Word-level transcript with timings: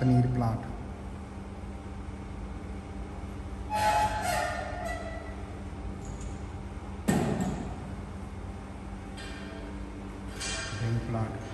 Paneer 0.00 0.26
plant. 0.34 0.64
Plant. 11.08 11.45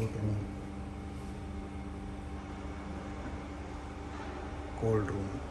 cold 0.00 0.16
room. 0.16 0.46
Cold 4.76 5.10
room. 5.10 5.49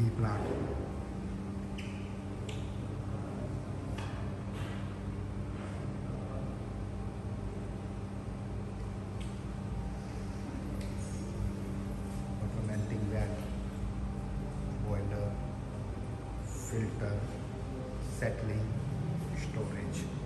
key 0.00 0.10
plug. 0.16 0.40
Complementing 12.40 13.10
that 13.12 13.28
boiler, 14.86 15.32
filter, 16.46 17.20
settling, 18.18 18.66
storage. 19.36 20.19